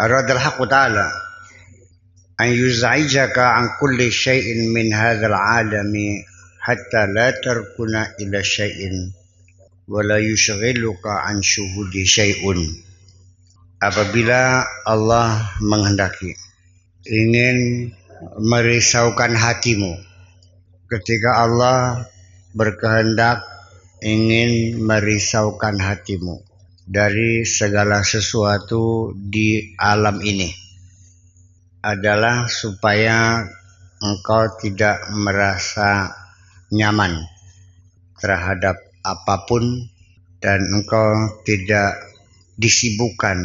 أراد 0.00 0.30
الحق 0.30 0.58
تعالى 0.68 1.08
أن 2.40 2.46
يزعجك 2.46 3.38
عن 3.38 3.68
كل 3.80 4.12
شيء 4.12 4.68
من 4.74 4.94
هذا 4.94 5.26
العالم 5.26 5.92
حتى 6.60 7.02
لا 7.14 7.30
تركن 7.30 7.94
إلى 8.20 8.44
شيء 8.44 8.90
ولا 9.88 10.18
يشغلك 10.18 11.04
عن 11.06 11.42
شهود 11.42 11.94
شيء 12.04 12.42
apabila 13.82 14.62
Allah 14.86 15.42
menghendaki 15.58 16.38
ingin 17.02 17.90
merisaukan 18.38 19.34
hatimu 19.34 19.98
ketika 20.86 21.42
Allah 21.42 22.06
berkehendak 22.54 23.42
ingin 24.06 24.78
merisaukan 24.86 25.82
hatimu 25.82 26.46
dari 26.87 27.43
segala 27.43 27.99
sesuatu 27.99 29.11
di 29.11 29.75
alam 29.75 30.23
ini 30.23 30.47
adalah 31.83 32.47
supaya 32.47 33.43
engkau 33.99 34.55
tidak 34.55 35.03
merasa 35.11 36.15
nyaman 36.71 37.27
terhadap 38.15 38.79
apa 39.03 39.35
pun 39.43 39.83
dan 40.39 40.63
engkau 40.63 41.43
tidak 41.43 41.99
disibukkan 42.55 43.43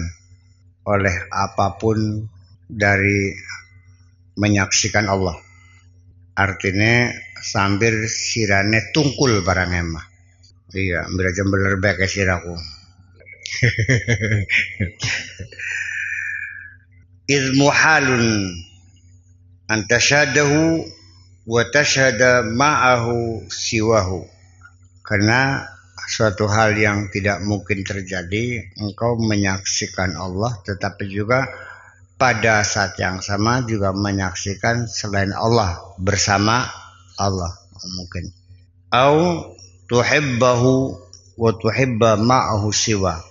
oleh 0.87 1.17
apa 1.35 1.83
pun 1.83 1.99
dari 2.71 3.35
menyaksikan 4.39 5.11
Allah. 5.11 5.35
Artinya 6.39 7.11
sambil 7.43 8.07
sirane 8.07 8.95
tungkul 8.95 9.43
barang 9.43 9.73
emah. 9.75 10.07
Iya, 10.73 11.05
belajar 11.11 11.45
bener 11.45 11.77
baik 11.83 12.09
siraku. 12.09 12.82
إذ 17.30 17.44
محال 17.60 18.08
أن 19.72 19.80
تشهده 19.88 20.54
وتشهد 21.48 22.22
معه 22.56 23.06
سواه 23.50 24.10
karena 25.08 25.64
suatu 26.08 26.52
hal 26.52 26.76
yang 26.76 27.08
tidak 27.12 27.40
mungkin 27.44 27.84
terjadi 27.84 28.76
engkau 28.80 29.16
menyaksikan 29.20 30.16
Allah 30.20 30.56
tetapi 30.68 31.08
juga 31.08 31.48
pada 32.20 32.64
saat 32.68 33.00
yang 33.00 33.24
sama 33.24 33.64
juga 33.64 33.96
menyaksikan 33.96 34.88
selain 34.88 35.32
Allah 35.32 35.80
bersama 35.96 36.68
Allah 37.16 37.56
mungkin 37.96 38.32
au 38.92 39.48
tuhibbahu 39.88 40.96
wa 41.40 41.52
tuhibba 41.56 42.20
ma'ahu 42.20 42.68
siwa 42.72 43.24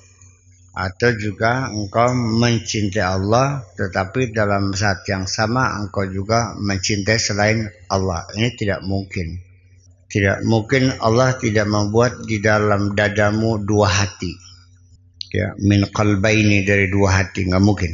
atau 0.71 1.11
juga 1.19 1.67
engkau 1.67 2.15
mencintai 2.15 3.03
Allah 3.03 3.59
tetapi 3.75 4.31
dalam 4.31 4.71
saat 4.71 5.03
yang 5.03 5.27
sama 5.27 5.75
engkau 5.75 6.07
juga 6.07 6.55
mencintai 6.55 7.19
selain 7.19 7.67
Allah. 7.91 8.23
Ini 8.39 8.55
tidak 8.55 8.79
mungkin. 8.87 9.35
Tidak 10.11 10.43
mungkin 10.47 10.91
Allah 10.99 11.35
tidak 11.39 11.67
membuat 11.67 12.23
di 12.27 12.39
dalam 12.43 12.95
dadamu 12.95 13.59
dua 13.59 13.87
hati. 13.87 14.31
Ya 15.31 15.55
min 15.59 15.87
qalbaini 15.91 16.63
dari 16.63 16.87
dua 16.87 17.19
hati. 17.19 17.47
Nggak 17.47 17.63
mungkin. 17.63 17.91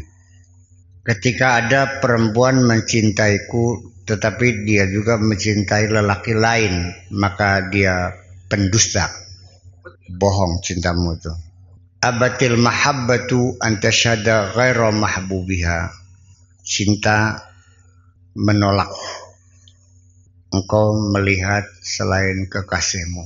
Ketika 1.02 1.66
ada 1.66 2.02
perempuan 2.02 2.62
mencintaiku 2.62 3.94
tetapi 4.06 4.66
dia 4.66 4.86
juga 4.90 5.18
mencintai 5.18 5.90
lelaki 5.90 6.34
lain 6.38 6.94
maka 7.14 7.70
dia 7.74 8.14
pendusta. 8.50 9.10
Bohong 10.08 10.64
cintamu 10.64 11.20
itu 11.20 11.47
abatil 12.02 12.62
mahabbatu 12.62 13.58
antashada 13.58 14.54
ghaira 14.54 14.94
mahbubiha. 14.94 15.90
Cinta 16.62 17.48
menolak. 18.38 18.94
Engkau 20.54 20.96
melihat 21.12 21.66
selain 21.82 22.48
kekasihmu. 22.48 23.24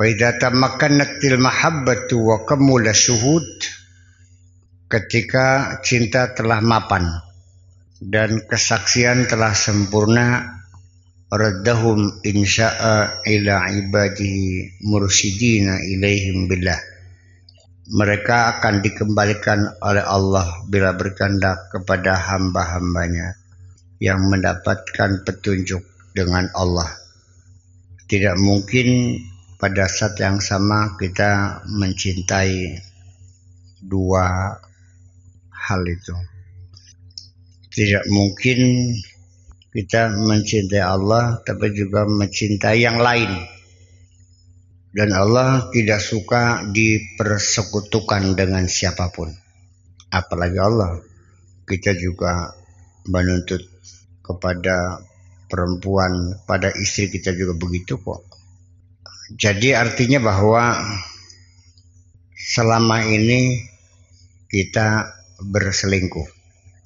Wa 0.00 0.04
idza 0.08 0.40
tamakkanatil 0.40 1.36
mahabbatu 1.36 2.16
wa 2.24 2.48
kamula 2.48 2.96
syuhud 2.96 3.44
ketika 4.88 5.78
cinta 5.84 6.32
telah 6.32 6.64
mapan 6.64 7.04
dan 8.00 8.42
kesaksian 8.48 9.28
telah 9.28 9.52
sempurna 9.52 10.56
raddahum 11.28 12.24
insya'a 12.24 13.22
ila 13.28 13.70
ibadihi 13.70 14.82
mursyidina 14.88 15.84
ilaihim 15.84 16.48
billah 16.48 16.80
mereka 17.90 18.56
akan 18.56 18.86
dikembalikan 18.86 19.66
oleh 19.82 20.06
Allah 20.06 20.62
bila 20.70 20.94
berkehendak 20.94 21.74
kepada 21.74 22.14
hamba-hambanya 22.14 23.34
yang 23.98 24.30
mendapatkan 24.30 25.26
petunjuk 25.26 25.82
dengan 26.14 26.46
Allah. 26.54 26.86
Tidak 28.06 28.38
mungkin 28.38 29.18
pada 29.58 29.90
saat 29.90 30.14
yang 30.22 30.38
sama 30.38 30.94
kita 31.02 31.62
mencintai 31.66 32.78
dua 33.82 34.54
hal 35.50 35.82
itu. 35.82 36.14
Tidak 37.70 38.06
mungkin 38.06 38.58
kita 39.74 40.14
mencintai 40.14 40.82
Allah 40.82 41.42
tapi 41.42 41.74
juga 41.74 42.06
mencintai 42.06 42.78
yang 42.82 42.98
lain 42.98 43.59
dan 44.90 45.14
Allah 45.14 45.70
tidak 45.70 46.02
suka 46.02 46.66
dipersekutukan 46.66 48.34
dengan 48.34 48.66
siapa 48.66 49.14
pun. 49.14 49.30
Apalagi 50.10 50.58
Allah, 50.58 50.98
kita 51.62 51.94
juga 51.94 52.50
menuntut 53.06 53.62
kepada 54.26 54.98
perempuan, 55.46 56.42
pada 56.42 56.74
istri 56.74 57.06
kita 57.06 57.30
juga 57.38 57.54
begitu 57.54 58.02
kok. 58.02 58.26
Jadi 59.38 59.78
artinya 59.78 60.18
bahwa 60.18 60.74
selama 62.34 63.06
ini 63.06 63.62
kita 64.50 65.06
berselingkuh. 65.38 66.26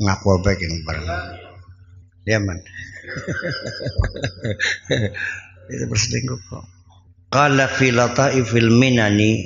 Ngaku 0.05 0.45
baik 0.45 0.61
yang 0.61 0.77
barang. 0.85 1.09
Ya 2.29 2.37
man. 2.37 2.61
itu 5.73 5.85
berselingkuh 5.89 6.41
kok. 6.53 6.74
Qala 7.35 7.67
fi 7.67 7.91
lataifil 7.91 8.71
minani 8.71 9.43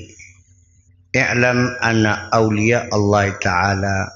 i'lam 1.17 1.73
anna 1.81 2.29
awliya 2.29 2.93
Allah 2.93 3.33
Ta'ala 3.41 4.13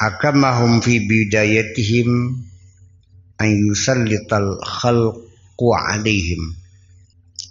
hakamahum 0.00 0.80
fi 0.80 1.04
bidayatihim 1.04 2.08
an 3.36 3.48
yusallital 3.52 4.56
khalqu 4.64 5.66
alaihim. 5.76 6.56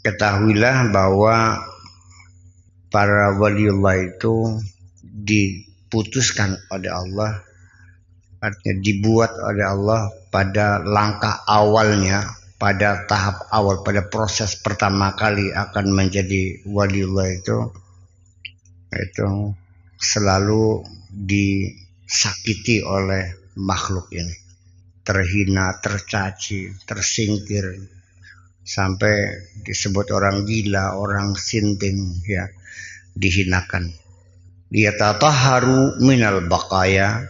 Ketahuilah 0.01 0.89
bahwa 0.89 1.61
para 2.89 3.37
waliullah 3.37 4.01
itu 4.01 4.65
diputuskan 5.05 6.57
oleh 6.73 6.89
Allah 6.89 7.37
artinya 8.41 8.81
dibuat 8.81 9.29
oleh 9.45 9.61
Allah 9.61 10.09
pada 10.33 10.81
langkah 10.81 11.45
awalnya 11.45 12.40
pada 12.61 13.09
tahap 13.09 13.49
awal 13.49 13.81
pada 13.81 14.05
proses 14.05 14.53
pertama 14.53 15.17
kali 15.17 15.49
akan 15.49 15.97
menjadi 15.97 16.61
waliullah 16.69 17.33
itu 17.33 17.57
itu 18.93 19.57
selalu 19.97 20.85
disakiti 21.09 22.85
oleh 22.85 23.53
makhluk 23.57 24.13
ini. 24.13 24.37
Terhina 25.01 25.81
tercaci 25.81 26.69
tersingkir 26.85 27.81
sampai 28.61 29.15
disebut 29.65 30.13
orang 30.13 30.45
gila 30.45 31.01
orang 31.01 31.33
sinting 31.33 32.21
ya 32.29 32.45
dihinakan. 33.17 33.89
Dia 34.69 34.93
tataharu 34.93 35.97
minal 35.97 36.45
baqaya 36.45 37.25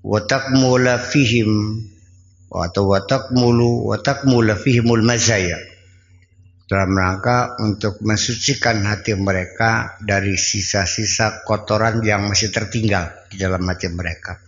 wa 0.00 0.20
takmula 0.24 0.96
fihim 0.96 1.84
atau 2.50 2.90
watak 2.90 3.30
mulu 3.30 3.94
watak 3.94 4.26
mula 4.26 4.58
fihimul 4.58 5.06
mazaya. 5.06 5.58
Dalam 6.66 6.94
rangka 6.94 7.58
untuk 7.66 7.98
mensucikan 8.02 8.86
hati 8.86 9.18
mereka 9.18 9.98
dari 9.98 10.38
sisa-sisa 10.38 11.42
kotoran 11.42 11.98
yang 12.06 12.30
masih 12.30 12.54
tertinggal 12.54 13.10
di 13.26 13.42
dalam 13.42 13.66
hati 13.66 13.90
mereka. 13.90 14.38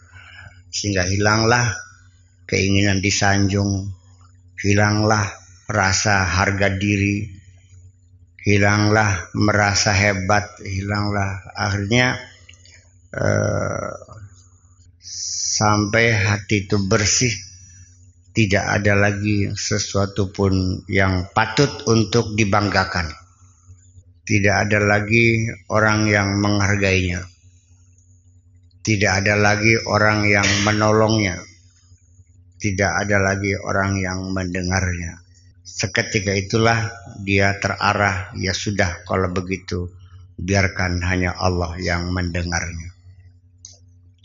Sehingga 0.71 1.03
hilanglah 1.03 1.67
keinginan 2.47 3.03
disanjung 3.03 3.91
hilanglah 4.63 5.27
rasa 5.67 6.23
harga 6.23 6.71
diri 6.79 7.27
hilanglah 8.43 9.31
merasa 9.35 9.91
hebat 9.95 10.63
hilanglah 10.63 11.43
akhirnya 11.59 12.19
eh, 13.15 13.93
sampai 15.03 16.15
hati 16.15 16.71
itu 16.71 16.79
bersih 16.87 17.35
tidak 18.33 18.65
ada 18.65 18.97
lagi 18.97 19.53
sesuatu 19.53 20.33
pun 20.33 20.85
yang 20.89 21.29
patut 21.37 21.69
untuk 21.85 22.33
dibanggakan. 22.33 23.13
Tidak 24.25 24.57
ada 24.69 24.81
lagi 24.81 25.45
orang 25.69 26.09
yang 26.09 26.41
menghargainya. 26.41 27.29
tidak 28.83 29.23
ada 29.23 29.39
lagi 29.39 29.79
orang 29.87 30.27
yang 30.27 30.47
menolongnya, 30.67 31.39
tidak 32.59 32.91
ada 33.07 33.23
lagi 33.23 33.55
orang 33.55 33.95
yang 34.03 34.35
mendengarnya. 34.35 35.23
Seketika 35.63 36.35
itulah 36.35 36.91
dia 37.23 37.55
terarah, 37.63 38.35
ya 38.35 38.51
sudah 38.51 39.07
kalau 39.07 39.31
begitu 39.31 39.87
biarkan 40.35 40.99
hanya 41.07 41.31
Allah 41.39 41.79
yang 41.79 42.11
mendengarnya. 42.11 42.91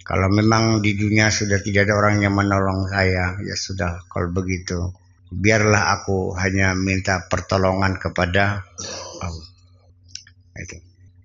Kalau 0.07 0.31
memang 0.31 0.79
di 0.79 0.95
dunia 0.95 1.27
sudah 1.27 1.59
tidak 1.59 1.91
ada 1.91 1.99
orang 1.99 2.23
yang 2.23 2.31
menolong 2.31 2.87
saya, 2.87 3.35
ya 3.43 3.55
sudah 3.59 4.07
kalau 4.07 4.31
begitu 4.31 4.95
biarlah 5.31 5.99
aku 5.99 6.31
hanya 6.39 6.71
minta 6.71 7.27
pertolongan 7.27 7.99
kepada 7.99 8.63
Allah. 9.19 9.47
Itu. 10.57 10.77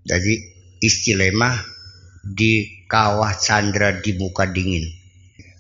Jadi 0.03 0.35
istilah 0.83 1.55
di 2.27 2.87
kawah 2.91 3.33
chandra 3.39 4.03
di 4.03 4.19
muka 4.19 4.51
dingin. 4.51 4.83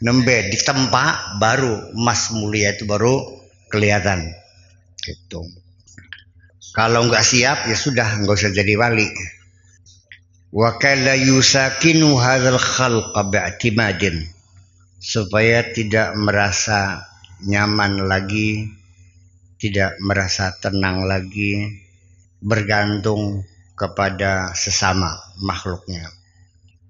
Nembe 0.02 0.50
di 0.50 0.58
tempat 0.58 1.38
baru 1.38 1.94
emas 1.94 2.34
mulia 2.34 2.74
itu 2.74 2.90
baru 2.90 3.22
kelihatan. 3.70 4.26
Gitu. 4.98 5.40
Kalau 6.74 7.06
nggak 7.06 7.22
siap 7.22 7.70
ya 7.70 7.76
sudah 7.78 8.18
nggak 8.22 8.34
usah 8.34 8.50
jadi 8.50 8.74
wali. 8.74 9.06
Wa 10.52 10.76
kala 10.76 11.16
yusakinu 11.16 12.12
hadzal 12.20 12.60
khalqa 12.60 13.24
bi'timadin 13.24 14.20
supaya 15.00 15.64
tidak 15.72 16.12
merasa 16.12 17.08
nyaman 17.40 18.04
lagi, 18.04 18.68
tidak 19.56 19.96
merasa 20.04 20.52
tenang 20.60 21.08
lagi, 21.08 21.72
bergantung 22.44 23.48
kepada 23.72 24.52
sesama 24.52 25.16
makhluknya. 25.40 26.12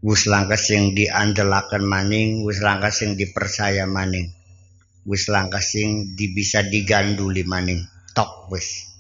Wis 0.02 0.26
langkas 0.26 0.66
yang 0.74 0.98
diandelakan 0.98 1.86
maning, 1.86 2.42
wis 2.42 2.58
langkas 2.58 3.06
yang 3.06 3.14
dipercaya 3.14 3.86
maning. 3.86 4.34
Wis 5.06 5.30
langkas 5.30 5.78
yang 5.78 6.18
bisa 6.18 6.66
diganduli 6.66 7.46
maning. 7.46 7.86
Tok 8.10 8.50
wis. 8.50 8.90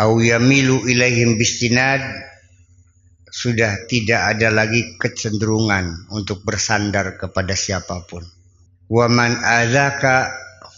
Au 0.00 0.16
yamilu 0.16 0.88
ilaihim 0.88 1.36
bistinad 1.36 2.00
sudah 3.38 3.86
tidak 3.86 4.34
ada 4.34 4.50
lagi 4.50 4.98
kecenderungan 4.98 6.10
untuk 6.10 6.42
bersandar 6.42 7.14
kepada 7.14 7.54
siapa 7.54 8.02
pun. 8.02 8.26
Waman 8.90 9.38
adzaka 9.38 10.26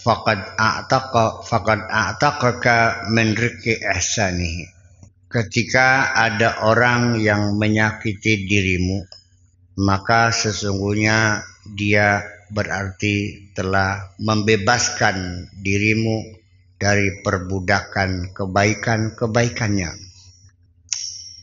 faqad 0.04 0.60
a'taqa 0.60 1.40
faqad 1.48 1.80
a'taqaka 1.88 3.08
min 3.16 3.32
ihsanihi 3.64 4.80
ketika 5.30 6.10
ada 6.10 6.66
orang 6.66 7.22
yang 7.22 7.54
menyakiti 7.54 8.50
dirimu, 8.50 9.06
maka 9.78 10.34
sesungguhnya 10.34 11.46
dia 11.70 12.26
berarti 12.50 13.46
telah 13.54 14.10
membebaskan 14.18 15.46
dirimu 15.54 16.34
dari 16.82 17.22
perbudakan 17.22 18.34
kebaikan-kebaikannya. 18.34 19.90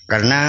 Karena 0.04 0.42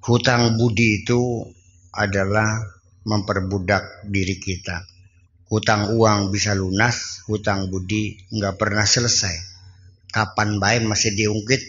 hutang 0.00 0.56
budi 0.56 1.04
itu 1.04 1.44
adalah 1.92 2.56
memperbudak 3.04 4.08
diri 4.08 4.40
kita. 4.40 4.84
Hutang 5.50 5.92
uang 5.92 6.30
bisa 6.30 6.54
lunas, 6.56 7.26
hutang 7.26 7.68
budi 7.68 8.16
nggak 8.32 8.56
pernah 8.56 8.86
selesai. 8.86 9.34
Kapan 10.08 10.56
baik 10.62 10.86
masih 10.88 11.12
diungkit? 11.12 11.62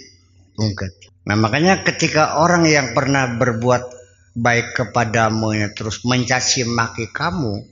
Ungkit. 0.58 1.12
Nah 1.28 1.38
makanya 1.38 1.82
ketika 1.82 2.42
orang 2.42 2.66
yang 2.70 2.94
pernah 2.94 3.36
berbuat 3.36 3.84
baik 4.38 4.78
kepadamu 4.78 5.58
ya, 5.58 5.68
terus 5.74 6.06
mencaci 6.06 6.66
maki 6.66 7.10
kamu 7.10 7.66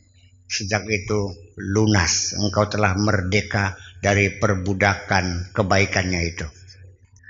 sejak 0.50 0.84
itu 0.90 1.34
lunas. 1.62 2.36
Engkau 2.36 2.66
telah 2.66 2.98
merdeka 2.98 3.78
dari 4.02 4.34
perbudakan 4.34 5.54
kebaikannya 5.54 6.22
itu 6.26 6.59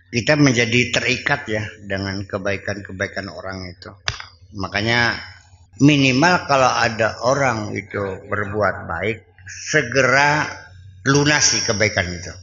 kita 0.10 0.34
menjadi 0.38 0.90
terikat 0.94 1.42
ya 1.50 1.64
dengan 1.86 2.26
kebaikan-kebaikan 2.26 3.30
orang 3.30 3.70
itu 3.70 3.94
makanya 4.58 5.18
minimal 5.80 6.50
kalau 6.50 6.70
ada 6.70 7.22
orang 7.24 7.72
itu 7.78 8.26
berbuat 8.26 8.90
baik 8.90 9.18
segera 9.46 10.50
lunasi 11.06 11.62
kebaikan 11.64 12.10
itu 12.10 12.34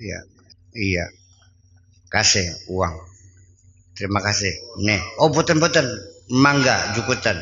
Iya. 0.00 0.20
Iya. 0.72 1.06
Kasih 2.08 2.48
uang. 2.72 2.96
Terima 3.92 4.24
kasih. 4.24 4.50
Nih. 4.80 5.00
Oh, 5.20 5.28
boten-boten. 5.28 5.84
Mangga 6.32 6.96
jukutan. 6.96 7.36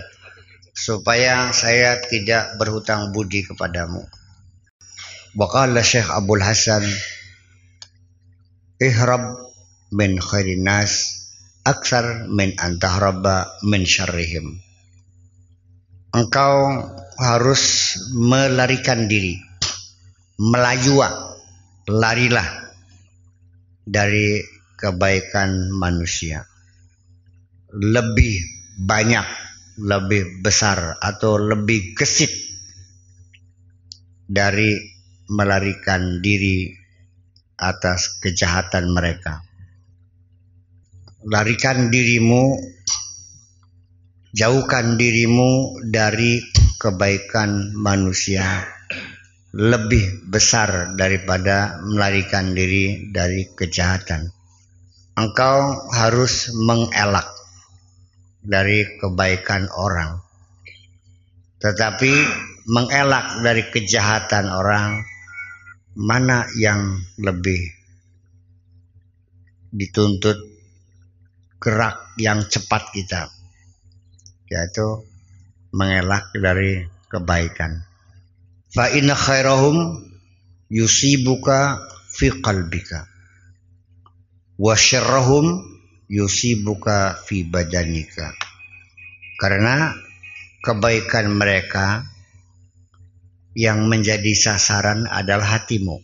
Supaya 0.75 1.55
saya 1.55 2.03
tidak 2.03 2.59
berhutang 2.59 3.15
budi 3.15 3.47
kepadamu. 3.47 4.03
Waqala 5.39 5.87
Syekh 5.87 6.11
Abdul 6.11 6.43
Hasan 6.43 6.83
ihrab 8.79 9.51
min 9.91 10.23
khairin 10.23 10.63
nas 10.63 11.19
aksar 11.67 12.31
min 12.31 12.55
antahraba 12.55 13.59
min 13.67 13.83
syarrihim. 13.83 14.63
Engkau 16.15 16.79
harus 17.19 17.63
melarikan 18.15 19.11
diri, 19.11 19.37
melayua 20.39 21.37
larilah 21.91 22.49
dari 23.83 24.41
kebaikan 24.79 25.75
manusia. 25.75 26.47
Lebih 27.75 28.35
banyak, 28.79 29.27
lebih 29.83 30.41
besar 30.41 30.97
atau 31.03 31.37
lebih 31.37 31.99
gesit 31.99 32.31
dari 34.25 34.73
melarikan 35.29 36.25
diri 36.25 36.78
atas 37.59 38.23
kejahatan 38.23 38.95
mereka. 38.95 39.43
Larikan 41.27 41.91
dirimu, 41.91 42.55
jauhkan 44.31 44.95
dirimu 44.95 45.83
dari 45.91 46.39
kebaikan 46.79 47.75
manusia 47.75 48.63
lebih 49.51 50.31
besar 50.31 50.95
daripada 50.95 51.83
melarikan 51.83 52.55
diri 52.55 53.11
dari 53.11 53.51
kejahatan. 53.51 54.31
Engkau 55.19 55.91
harus 55.91 56.55
mengelak 56.55 57.27
dari 58.39 58.87
kebaikan 59.03 59.67
orang. 59.75 60.23
Tetapi 61.59 62.13
mengelak 62.71 63.43
dari 63.43 63.67
kejahatan 63.67 64.47
orang 64.47 65.03
mana 65.99 66.47
yang 66.55 67.03
lebih 67.19 67.59
dituntut 69.75 70.39
gerak 71.59 72.15
yang 72.23 72.47
cepat 72.47 72.95
kita? 72.95 73.27
Yaitu 74.47 75.03
mengelak 75.75 76.31
dari 76.39 76.87
kebaikan. 77.11 77.83
Fa 78.71 78.95
inna 78.95 79.19
khairahum 79.19 80.07
yusibuka 80.71 81.83
fi 82.07 82.31
qalbika. 82.31 83.11
Wa 84.55 84.79
syarrahum 84.79 85.67
yusibuka 86.07 87.19
fi 87.27 87.43
badanika. 87.43 88.39
Karena 89.35 89.99
kebaikan 90.63 91.35
mereka 91.35 92.07
yang 93.59 93.91
menjadi 93.91 94.39
sasaran 94.39 95.11
adalah 95.11 95.59
hatimu. 95.59 95.99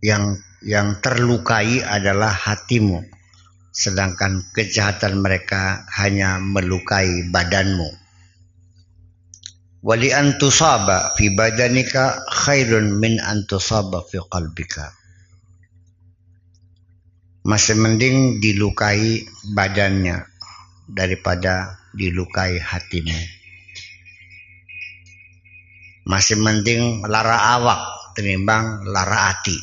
Yang 0.00 0.40
yang 0.64 1.04
terlukai 1.04 1.84
adalah 1.84 2.32
hatimu. 2.32 3.04
Sedangkan 3.68 4.48
kejahatan 4.56 5.20
mereka 5.20 5.84
hanya 5.92 6.40
melukai 6.40 7.28
badanmu. 7.28 8.00
Wali 9.84 10.08
antusaba 10.08 11.12
fi 11.20 11.28
badanika 11.36 12.24
khairun 12.32 12.96
min 12.96 13.20
antusaba 13.20 14.00
fi 14.08 14.24
qalbika. 14.24 14.88
Masih 17.44 17.76
mending 17.76 18.40
dilukai 18.40 19.20
badannya 19.52 20.24
daripada 20.88 21.76
dilukai 21.92 22.56
hatimu 22.56 23.43
masih 26.04 26.36
mending 26.40 27.04
lara 27.08 27.58
awak 27.60 27.80
tinimbang 28.16 28.84
lara 28.88 29.32
hati 29.32 29.56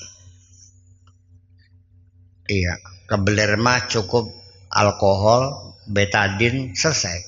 iya 2.50 2.76
kebeler 3.06 3.56
mah 3.60 3.88
cukup 3.92 4.42
alkohol 4.72 5.72
betadin 5.92 6.72
selesai. 6.72 7.20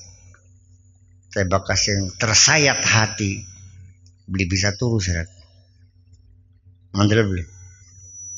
Saya 1.28 1.46
bakas 1.50 1.90
yang 1.90 2.02
tersayat 2.16 2.80
hati. 2.80 3.42
Beli 4.24 4.48
bisa 4.48 4.72
turu 4.72 4.96
seret 4.96 5.28
mandel 6.96 7.28
beli. 7.28 7.44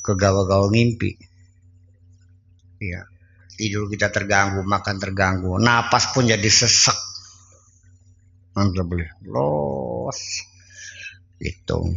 Ke 0.03 0.19
gawa-gawa 0.19 0.73
ngimpi. 0.75 1.13
Iya 2.83 3.07
tidur 3.57 3.89
kita 3.89 4.11
terganggu 4.11 4.67
makan 4.67 4.97
terganggu. 4.99 5.61
Napas 5.63 6.11
pun 6.11 6.27
jadi 6.27 6.49
sesek. 6.51 6.99
Mantap 8.57 8.89
boleh 8.89 9.13
los 9.29 10.21
itu 11.41 11.97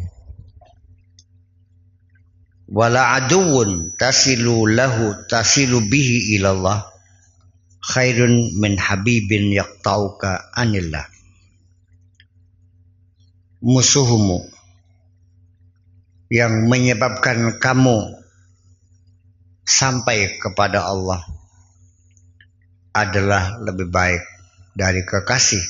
wala 2.69 3.17
aduun 3.17 3.95
tasilu 3.97 4.69
lahu 4.69 5.15
tasilu 5.25 5.81
bihi 5.89 6.37
ilallah 6.37 6.85
khairun 7.81 8.59
min 8.61 8.77
habibin 8.77 9.49
yaqtauka 9.49 10.53
anillah 10.53 11.07
musuhmu 13.59 14.45
yang 16.29 16.69
menyebabkan 16.69 17.57
kamu 17.57 18.21
sampai 19.65 20.37
kepada 20.37 20.85
Allah 20.85 21.25
adalah 22.93 23.57
lebih 23.65 23.89
baik 23.89 24.21
dari 24.77 25.01
kekasih 25.03 25.61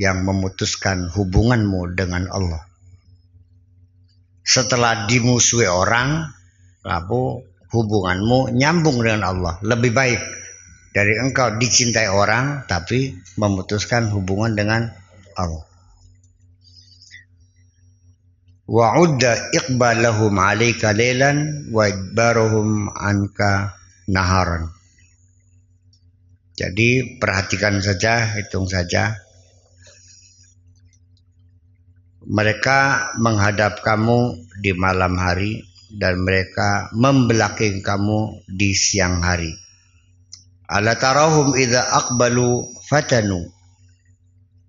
yang 0.00 0.24
memutuskan 0.26 1.06
hubunganmu 1.12 1.94
dengan 1.94 2.26
Allah. 2.32 2.71
Setelah 4.42 5.06
dimusuhi 5.06 5.70
orang, 5.70 6.26
lalu 6.82 7.46
hubunganmu 7.72 8.52
nyambung 8.52 9.00
dengan 9.00 9.22
Allah. 9.32 9.54
Lebih 9.64 9.90
baik 9.94 10.20
dari 10.92 11.16
engkau 11.16 11.56
dicintai 11.56 12.12
orang 12.12 12.68
tapi 12.68 13.16
memutuskan 13.40 14.12
hubungan 14.12 14.52
dengan 14.52 14.92
Allah. 15.38 15.64
Wa 18.68 18.96
udda 19.00 19.52
iqbalahum 19.52 20.36
alayka 20.36 20.92
laylan 20.92 21.68
wa 21.72 21.88
idbaruhum 21.88 22.92
anka 22.92 23.76
naharan. 24.08 24.70
Jadi 26.52 27.16
perhatikan 27.16 27.80
saja 27.80 28.36
hitung 28.38 28.68
saja 28.68 29.16
mereka 32.26 33.10
menghadap 33.18 33.82
kamu 33.82 34.38
di 34.62 34.70
malam 34.78 35.18
hari 35.18 35.66
dan 35.92 36.22
mereka 36.22 36.88
membelaking 36.94 37.82
kamu 37.82 38.46
di 38.48 38.72
siang 38.72 39.20
hari. 39.20 39.52
Ala 40.70 40.96
tarahum 40.96 41.52
idza 41.58 41.84
aqbalu 41.84 42.64
fatanu. 42.88 43.44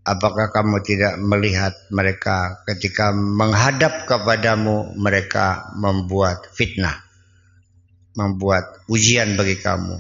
Apakah 0.04 0.52
kamu 0.52 0.84
tidak 0.84 1.16
melihat 1.16 1.72
mereka 1.88 2.60
ketika 2.68 3.16
menghadap 3.16 4.04
kepadamu? 4.04 4.92
Mereka 5.00 5.80
membuat 5.80 6.52
fitnah, 6.52 7.00
membuat 8.20 8.84
ujian 8.92 9.40
bagi 9.40 9.56
kamu. 9.64 9.96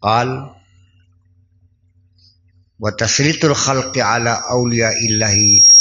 Al 0.00 0.56
wa 2.80 2.90
tasritul 2.96 3.52
khalqi 3.52 4.00
ala 4.00 4.48
awliya 4.48 4.96
illahi 4.96 5.76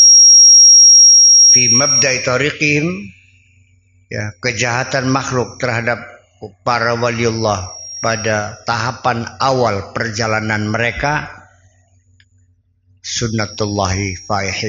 fi 1.56 1.72
mabda'i 1.72 2.20
tariqihim 2.20 3.16
ya 4.12 4.36
kejahatan 4.44 5.08
makhluk 5.08 5.56
terhadap 5.56 6.04
para 6.68 7.00
waliullah 7.00 7.72
pada 8.04 8.60
tahapan 8.68 9.24
awal 9.40 9.96
perjalanan 9.96 10.68
mereka 10.68 11.32
sunnatullahi 13.00 14.20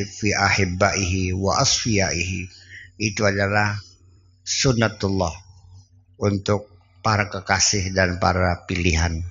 fi 0.06 0.30
ahibbaihi 0.30 1.34
wa 1.34 1.58
asfiyaihi 1.58 2.46
itu 3.02 3.20
adalah 3.26 3.74
sunnatullah 4.46 5.34
untuk 6.22 6.70
para 7.02 7.28
kekasih 7.28 7.92
dan 7.92 8.22
para 8.22 8.62
pilihan. 8.64 9.26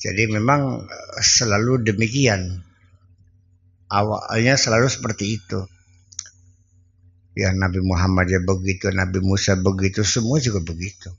Jadi 0.00 0.24
memang 0.28 0.84
eh, 0.84 1.20
selalu 1.20 1.84
demikian. 1.84 2.66
Awalnya 3.90 4.54
selalu 4.54 4.86
seperti 4.86 5.38
itu. 5.38 5.66
Ya 7.38 7.54
Nabi 7.54 7.78
Muhammad 7.80 8.26
ya 8.26 8.42
begitu, 8.42 8.90
Nabi 8.90 9.22
Musa 9.22 9.54
begitu, 9.54 10.02
semua 10.02 10.42
juga 10.42 10.58
begitu. 10.66 11.14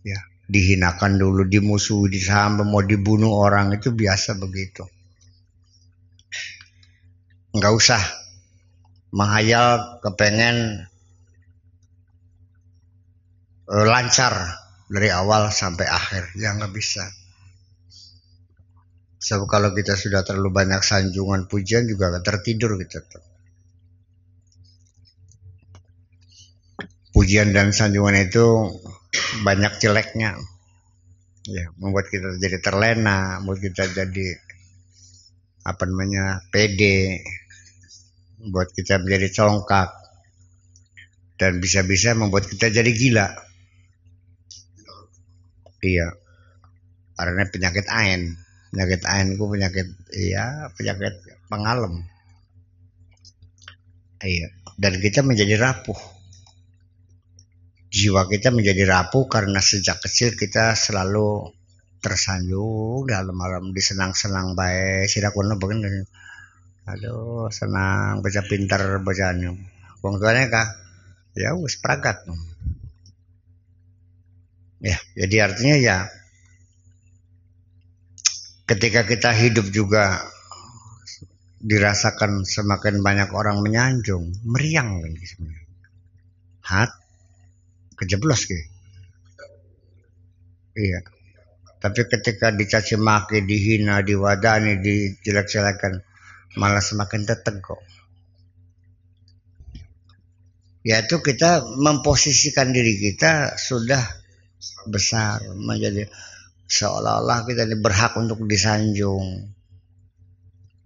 Ya, 0.00 0.16
dihinakan 0.48 1.20
dulu, 1.20 1.44
dimusuhi, 1.44 2.16
sampai 2.16 2.64
mau 2.64 2.80
dibunuh 2.80 3.36
orang 3.36 3.76
itu 3.76 3.92
biasa 3.92 4.40
begitu. 4.40 4.88
Enggak 7.52 7.72
usah 7.76 8.02
menghayal 9.12 10.00
kepengen 10.00 10.88
eh, 13.68 13.84
lancar 13.84 14.32
dari 14.88 15.12
awal 15.12 15.52
sampai 15.52 15.86
akhir, 15.86 16.32
ya 16.40 16.56
nggak 16.56 16.72
bisa. 16.72 17.19
Sebab 19.20 19.44
kalau 19.52 19.76
kita 19.76 20.00
sudah 20.00 20.24
terlalu 20.24 20.48
banyak 20.48 20.80
sanjungan 20.80 21.44
pujian 21.44 21.84
juga 21.84 22.08
tertidur 22.24 22.80
kita 22.80 23.04
tuh. 23.04 23.24
Pujian 27.12 27.52
dan 27.52 27.76
sanjungan 27.76 28.16
itu 28.16 28.72
banyak 29.44 29.76
jeleknya. 29.76 30.40
Ya 31.44 31.68
membuat 31.76 32.08
kita 32.08 32.40
jadi 32.40 32.64
terlena 32.64 33.44
membuat 33.44 33.60
kita 33.60 33.92
jadi 33.92 34.28
apa 35.68 35.84
namanya 35.84 36.40
pede 36.48 37.20
membuat 38.40 38.72
kita 38.72 39.04
menjadi 39.04 39.28
congkak 39.36 39.92
dan 41.36 41.60
bisa-bisa 41.60 42.16
membuat 42.16 42.48
kita 42.48 42.72
jadi 42.72 42.88
gila. 42.88 43.28
Iya 45.84 46.08
karena 47.20 47.44
penyakit 47.52 47.84
ain 47.92 48.32
penyakit 48.70 49.02
ain 49.06 49.34
itu 49.34 49.44
penyakit 49.44 49.86
iya 50.14 50.70
penyakit 50.74 51.14
pengalem. 51.50 52.06
Iya 54.20 54.48
dan 54.80 54.96
kita 54.96 55.20
menjadi 55.20 55.60
rapuh. 55.60 56.00
Jiwa 57.90 58.24
kita 58.30 58.48
menjadi 58.48 58.88
rapuh 58.88 59.28
karena 59.28 59.60
sejak 59.60 60.00
kecil 60.00 60.32
kita 60.32 60.72
selalu 60.72 61.52
tersanjung 62.00 63.04
dalam 63.04 63.36
malam 63.36 63.76
disenang-senang 63.76 64.56
baik 64.56 65.04
sidak 65.04 65.36
begini. 65.36 66.08
Aduh 66.88 67.52
senang 67.52 68.24
baca 68.24 68.40
pintar 68.48 69.04
bacanya. 69.04 69.52
Wong 70.00 70.16
tuanya 70.16 70.48
kah? 70.48 70.68
Ya 71.36 71.52
wis 71.60 71.76
pragat. 71.76 72.24
Ya 74.80 74.96
jadi 75.12 75.52
artinya 75.52 75.76
ya 75.76 75.96
ketika 78.70 79.02
kita 79.02 79.34
hidup 79.34 79.66
juga 79.74 80.22
dirasakan 81.58 82.46
semakin 82.46 83.02
banyak 83.02 83.34
orang 83.34 83.58
menyanjung 83.66 84.30
meriang 84.46 85.02
kan 85.02 85.12
hat 86.62 86.90
kejeblos 87.98 88.46
gitu. 88.46 88.64
Iya. 90.78 91.02
Tapi 91.80 92.00
ketika 92.06 92.52
dicaci 92.52 92.94
maki, 93.00 93.42
dihina, 93.42 94.04
diwadani, 94.04 94.78
dijelek-jelekan, 94.78 96.04
malah 96.60 96.84
semakin 96.84 97.24
teteg 97.24 97.58
kok. 97.64 97.80
Yaitu 100.84 101.20
kita 101.20 101.64
memposisikan 101.64 102.72
diri 102.72 102.96
kita 103.00 103.56
sudah 103.56 104.00
besar 104.88 105.40
menjadi 105.56 106.08
seolah-olah 106.70 107.42
kita 107.50 107.66
ini 107.66 107.76
berhak 107.82 108.14
untuk 108.14 108.46
disanjung. 108.46 109.50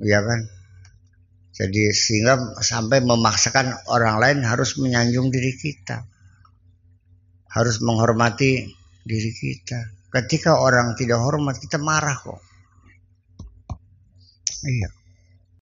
Ya 0.01 0.25
kan? 0.25 0.41
Jadi 1.55 1.93
sehingga 1.95 2.59
sampai 2.59 3.05
memaksakan 3.05 3.87
orang 3.93 4.19
lain 4.19 4.39
harus 4.43 4.75
menyanjung 4.81 5.31
diri 5.31 5.55
kita 5.55 6.03
harus 7.55 7.79
menghormati 7.79 8.67
diri 9.07 9.31
kita. 9.31 10.11
Ketika 10.11 10.59
orang 10.59 10.99
tidak 10.99 11.23
hormat, 11.23 11.55
kita 11.63 11.79
marah 11.79 12.19
kok. 12.19 12.43
Iya. 14.67 14.91